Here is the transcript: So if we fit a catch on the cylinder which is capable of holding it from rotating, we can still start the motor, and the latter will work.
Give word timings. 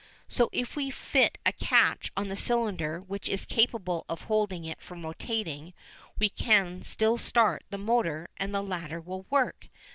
So 0.27 0.49
if 0.51 0.75
we 0.75 0.89
fit 0.89 1.37
a 1.45 1.51
catch 1.53 2.11
on 2.17 2.27
the 2.27 2.35
cylinder 2.35 3.01
which 3.01 3.29
is 3.29 3.45
capable 3.45 4.03
of 4.09 4.21
holding 4.23 4.65
it 4.65 4.81
from 4.81 5.05
rotating, 5.05 5.75
we 6.17 6.27
can 6.29 6.81
still 6.81 7.19
start 7.19 7.63
the 7.69 7.77
motor, 7.77 8.27
and 8.37 8.51
the 8.51 8.63
latter 8.63 8.99
will 8.99 9.27
work. 9.29 9.69